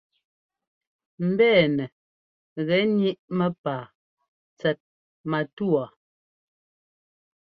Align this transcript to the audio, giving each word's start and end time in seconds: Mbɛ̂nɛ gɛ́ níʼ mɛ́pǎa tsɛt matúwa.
Mbɛ̂nɛ 1.29 1.85
gɛ́ 2.67 2.81
níʼ 2.97 3.19
mɛ́pǎa 3.37 3.83
tsɛt 4.57 4.77
matúwa. 5.29 5.85